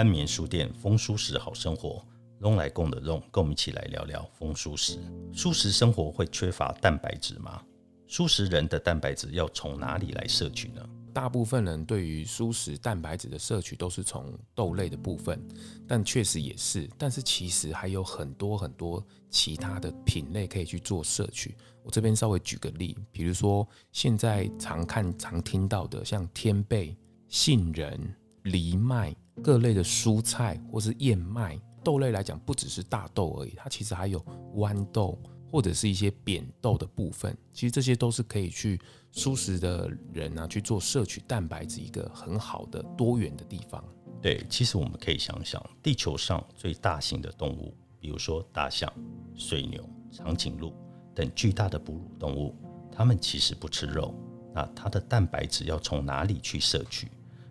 [0.00, 2.02] 安眠书店，风舒适好生活，
[2.38, 4.98] 龙来共的龙，跟我们一起来聊聊风舒适。
[5.30, 7.62] 舒适生活会缺乏蛋白质吗？
[8.06, 10.82] 舒适人的蛋白质要从哪里来摄取呢？
[11.12, 15.38] 大部分人对于素食蛋白质的摄取都是从豆类的部分，
[15.86, 21.54] 但确实也是，但是其实还有很多很多其他的品类可以去做摄取。
[21.84, 26.96] 我这边稍微举个例，比如说现在常看常听到的，像天贝、
[27.28, 35.18] 杏仁、藜麦各类的蔬菜，或是燕麦豆类来讲，不只是大豆而已，它其实还有豌豆。
[35.52, 43.82] 或者是一些扁豆的部分，其实这些都是可以去素食的人啊去做摄取蛋白质一个很好的多元的地方。
[44.22, 48.88] 对，其实我们可以想想，地球上最大型的动物，比如说大象、
[49.34, 50.72] 水牛、长颈鹿
[51.16, 52.54] 等巨大的哺乳动物，
[52.92, 54.14] 它们其实不吃肉，
[54.54, 57.08] 那它的蛋白质要从哪里去摄取？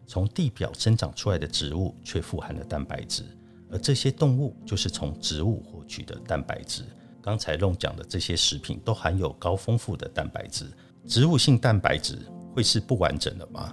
[0.10, 3.24] 从地表生长出来的植物却富含了蛋白质，
[3.70, 6.84] 而这些动物就是从植物获取的蛋白质。
[7.22, 10.66] 刚才弄讲的这些食品都含有高丰富的蛋白质，
[11.06, 12.18] 植物性蛋白质
[12.56, 13.72] 会是不完整的吗？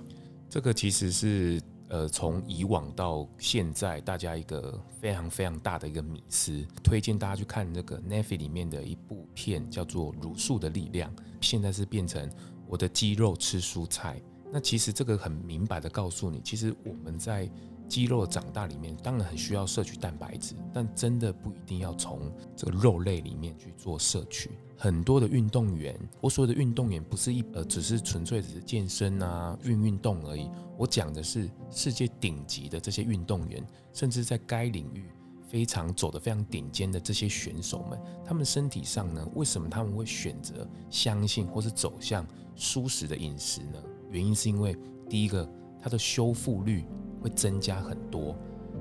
[0.50, 12.30] 这个其实是呃从以往到现在大家一个非常非常大的一个迷思，推荐大家去看那个 Neffy 里面的一部片叫做《乳素的力量》，现在是变成
[12.66, 14.20] 我的肌肉吃蔬菜。
[14.52, 17.50] 那其实这个很明白的告诉你，其实我们在
[17.88, 24.50] 肌肉长大里面当然很需要摄取蛋白质，但真的不一定要从这个肉类里面去做摄取。
[24.78, 30.50] 很多的运动员，我所有的运动员不是一呃，只是纯粹只是健身啊、运运动而已。
[30.76, 35.10] 我讲的是世界顶级的这些运动员，甚至在该领域
[35.48, 43.82] 非常走得非常顶尖的这些选手们，他们身体上呢，为什么他们会选择相信或是走向舒适的饮食呢？
[44.16, 44.76] 原因是因为
[45.08, 45.48] 第一个，
[45.80, 46.84] 它的修复率。
[47.18, 48.36] 会增加很多，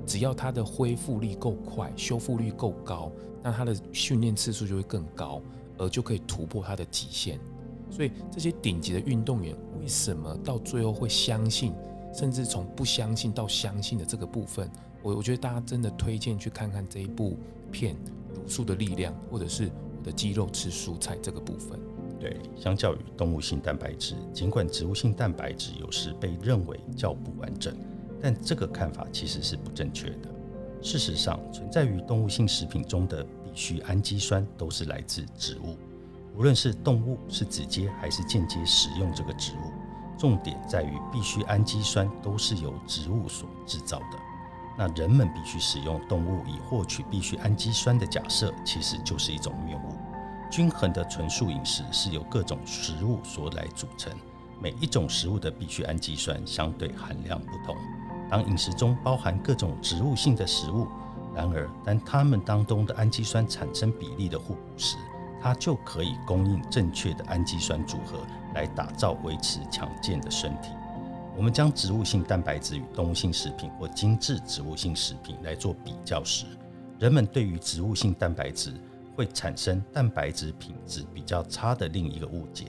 [0.05, 5.41] 只要它的恢复力够快，修复率够高，那它的训练次数就会更高，
[5.79, 7.39] 而就可以突破它的极限。
[7.89, 11.73] 所以这些顶级的运动员为什么到最后会相信，
[12.13, 14.69] 甚至从不相信到相信的这个部分，
[15.01, 17.37] 我我觉得大家真的推荐去看看这一部
[17.71, 17.95] 片
[18.35, 21.79] 《乳素的力量》，或者是我的肌肉吃蔬菜这个部分。
[22.19, 27.75] 对，相较于动物性蛋白质，尽管植物性蛋白质有时被认为较不完整。
[28.21, 30.29] 但这个看法其实是不正确的。
[30.81, 35.77] 事实上，存在于动物性食品中的必需氨基酸都是来自植物，
[36.35, 39.71] 无论是动物是直接还是间接使用这个植物，
[40.17, 44.19] 重点在于必需氨基酸都是由植物所制造的。
[44.77, 49.94] 那人们必须使用动物以获取必需氨基酸的假设，其实就是一种谬误。
[50.55, 54.09] 均衡的纯素饮食是由各种食物所来组成，
[54.57, 57.75] 每一种食物的必需氨基酸相对含量不同。
[58.29, 60.87] 当饮食中包含各种植物性的食物，
[61.35, 64.95] 然而当它们当中的氨基酸产生比例的互补时，
[65.41, 68.19] 它就可以供应正确的氨基酸组合
[68.53, 70.69] 来打造维持强健的身体。
[71.35, 76.45] 我们将植物性蛋白质与动物性食品或精致植物性食品来做比较时，
[76.97, 78.73] 人们对于植物性蛋白质
[79.15, 82.65] 会产生蛋白质品质比较差的另一个误解。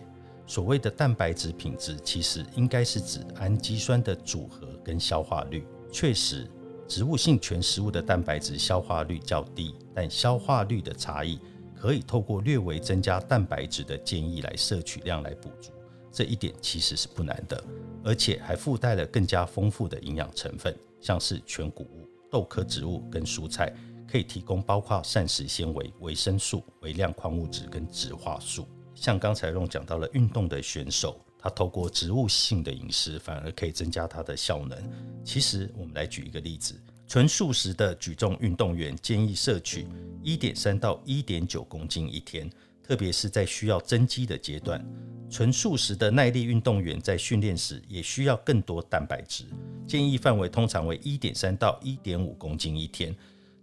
[0.46, 5.66] 所谓的蛋白质品质，其实应该是指氨基酸的组合跟消化率。
[5.90, 6.48] 确实，
[6.86, 11.40] 植物性全食物的蛋白质消化率较低，但消化率的差异
[11.74, 15.72] 可以透过略微增加蛋白质的建议来摄取量来补足。
[16.12, 17.62] 这一点其实是不难的，
[18.04, 23.74] 而且还附带了更加丰富的营养成分，像是全谷物、豆科植物跟蔬菜，
[24.06, 28.66] 可以提供包括膳食纤维、维生素、微量矿物质跟植化素。
[28.94, 34.78] 像刚才用讲到了运动的选手，他透过植物性的饮食，反而可以增加他的效能。
[35.22, 39.86] 其实我们来举一个例子，纯素食的举重运动员建议摄取
[40.22, 42.50] 一点三到一点九公斤一天，
[42.82, 44.82] 特别是在需要增肌的阶段。
[45.28, 49.44] 纯素食的耐力运动员在训练时也需要更多蛋白质，
[49.86, 53.14] 建议范围通常为一点三到一点五公斤一天。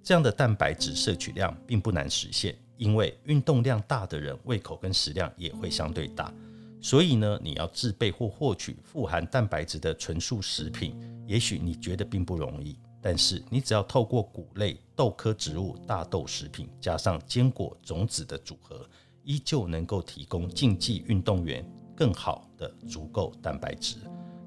[0.04, 2.56] 这样的蛋白质摄取量并不难实现。
[2.76, 6.34] 因为运动量大的人，胃口跟食量也会相对大，
[6.82, 10.94] 所以呢，你要制备或获取富含蛋白质的纯素食品，
[11.26, 12.78] 也许你觉得并不容易。
[13.00, 18.86] 但是你只要透过谷类、豆科植物、大豆食品，加上坚果、种子的组合，
[19.24, 21.66] 依旧能够提供竞技运动员
[21.96, 23.98] 更好的足够蛋白质。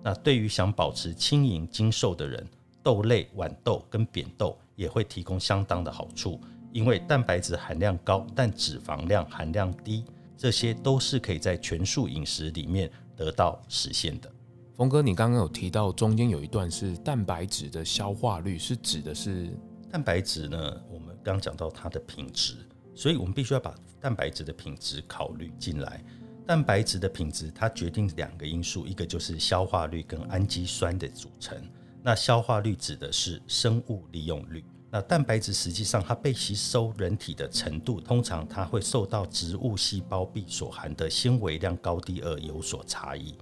[0.03, 2.47] 那对于想保持轻盈精瘦的人，
[2.83, 6.41] 豆类、豌豆跟扁豆也会提供相当的好处，
[6.71, 10.05] 因为蛋白质含量高，但脂肪量含量低。
[10.39, 14.31] 这些都是可以在全素饮食里面得到实现的。
[14.75, 19.49] 峰哥，你刚刚有提到中间有一段是蛋白质的消化率，是指的是
[19.91, 20.81] 蛋白质呢？
[20.91, 22.55] 我们刚讲到它的品质，
[22.95, 26.05] 所以我们必须要把蛋白质的品质考虑进来。
[26.47, 31.59] 蛋白质的品质它决定两个因素，一个就是消化率跟氨基酸的组成。
[32.07, 34.65] 那消化率指的是生物利用率。
[34.93, 43.37] 那蛋白质实际上它被吸收人体的程度，通常它会受到植物细胞壁所含的纤维量高低而有所差异。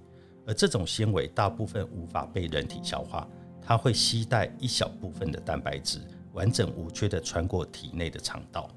[0.47, 3.29] 而这种纤维大部分无法被人体消化，
[3.61, 5.99] 它会携带一小部分的蛋白质，
[6.33, 8.67] 完整无缺的穿过体内的肠道。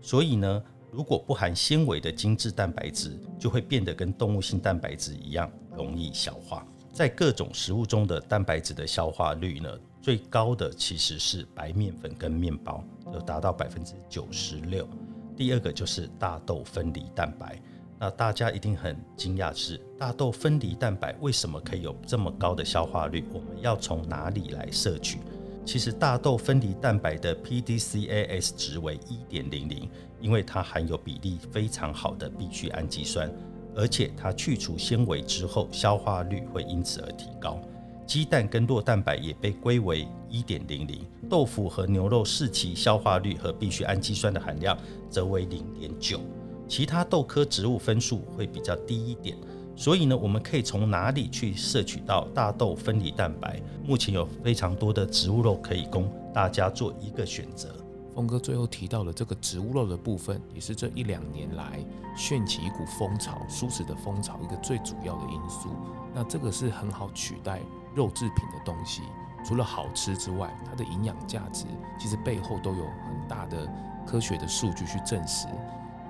[0.00, 0.62] 所以呢，
[0.92, 6.64] 如果不含纤维的精致蛋白质，就会变得跟动物性蛋白质一样容易消化。
[6.92, 9.68] 在各种食物中的蛋白质的消化率呢？
[10.02, 12.84] 最高的其实是白面粉跟面包，
[13.14, 14.86] 有达到百分之九十六。
[15.34, 17.58] 第二个就是大豆分离蛋白。
[17.98, 23.24] 那大家一定很惊讶是，大豆分离蛋白为什么可以有这么高的消化率？
[23.32, 25.20] 我们要从哪里来摄取？
[25.64, 29.88] 其实大豆分离蛋白的 PDCAS 值为一点零零，
[30.20, 33.32] 因为它含有比例非常好的必需氨基酸，
[33.74, 37.60] 而且它去除纤维之后，消化率会因此而提高。
[38.06, 44.76] 鸡蛋跟酪蛋白也被归为一点零零，豆腐和牛肉视其消化率和必需氨基酸的含量
[45.08, 46.20] 则为零点九，
[46.68, 49.36] 其他豆科植物分数会比较低一点。
[49.74, 53.62] 所以呢，我们可以从哪里去摄取到大豆分离蛋白？
[53.86, 57.74] 目前有非常多的植物肉可以供大家做一个选择。
[58.14, 61.84] 峰哥最后提到了这个植物肉的部分，也是这一两年来
[62.16, 65.70] 掀起一股风潮、舒适的风潮一个最主要的因素。
[66.14, 67.60] 那这个是很好取代。
[67.94, 69.02] 肉制品的东西，
[69.44, 71.66] 除了好吃之外，它的营养价值
[71.98, 73.70] 其实背后都有很大的
[74.06, 75.46] 科学的数据去证实。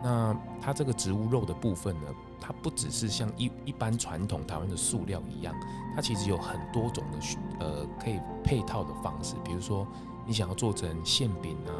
[0.00, 2.06] 那它这个植物肉的部分呢，
[2.40, 5.52] 它不只是像一一般传统台湾的塑料一样，
[5.92, 7.18] 它其实有很多种的
[7.58, 9.34] 呃可以配套的方式。
[9.44, 9.84] 比如说，
[10.26, 11.72] 你想要做成馅饼啊、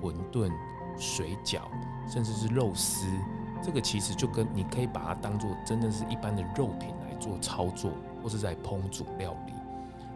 [0.00, 0.50] 馄饨、
[0.98, 1.62] 水饺，
[2.12, 3.06] 甚至是肉丝，
[3.62, 7.90] 这个其实就跟你可以把它当做真的是一般的肉品来做操作。
[8.24, 9.52] 或是在烹煮料理。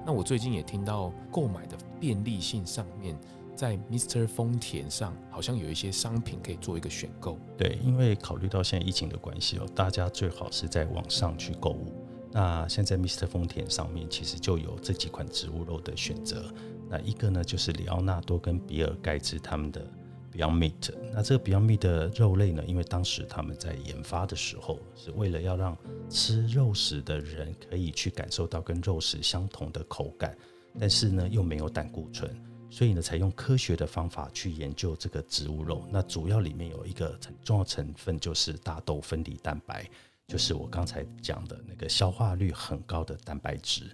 [0.06, 3.15] 那我最近也听到购买的便利性上面，
[3.55, 4.26] 在 Mr.
[4.26, 7.38] 丰田上好像有一些商品可以做一个选购。
[7.59, 11.93] 对，因为考虑到现在疫情的关系哦，大家最好是在网上去购物。
[12.32, 13.26] 那现在 Mr.
[13.26, 16.50] 丰田上面其实就有这几款植物肉的选择。
[16.88, 19.85] 那一个呢，就是里奥纳多跟比尔盖茨他们的。
[20.31, 22.62] Beyond Meat，那这个 Beyond Meat 的肉类呢？
[22.64, 25.76] 因为当时他们在研发的时候，是为了要让
[26.11, 30.37] 吃肉食的人可以去感受到跟肉食相同的口感，
[30.79, 32.31] 但是呢又没有胆固醇，
[32.70, 35.84] 所以呢采用科学的方法去研究这个植物肉。
[35.91, 39.88] 那主要里面有一个很重要成分就是大豆分离蛋白，
[40.29, 43.84] 就是我刚才讲的那个消化率很高的蛋白质。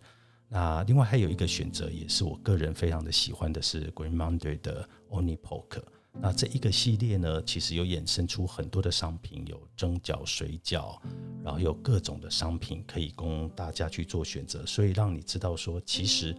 [0.49, 5.83] 那另外还有一个选择，也是我个人非常的喜欢的是 Green Monday 的 Onipoke。
[6.13, 10.97] 那这一个系列呢，其实有衍生出很多的商品，有蒸饺、水饺，
[11.43, 16.33] 然后有各种的商品可以供大家去做选择，所以让你知道说，其实，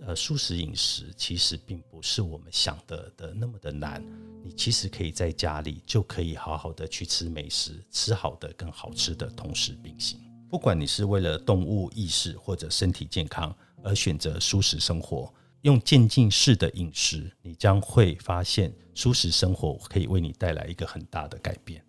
[0.00, 4.02] 呃，素食饮食其实并不是我们想的的那么的难，
[4.42, 10.18] 你其实可以在家里就可以好好的去吃美食，吃好的跟好吃的同时并行。
[10.50, 15.32] 不管你是为了动物意识或者身体健康而选择舒适生活。
[15.62, 21.84] 用渐进式的饮食，你将会发现，舒适生活可以为你带来一个很大的改变。